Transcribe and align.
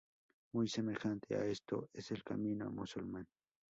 Muy 0.55 0.67
semejante 0.67 1.35
a 1.35 1.45
esto 1.45 1.87
es 1.93 2.09
el 2.09 2.23
camino 2.23 2.71
musulmán. 2.71 3.27